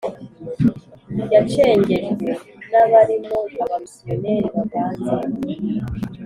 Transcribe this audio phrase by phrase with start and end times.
[1.33, 2.31] yacengejwe
[2.69, 5.15] n’abarimo abamisiyoneri bavanze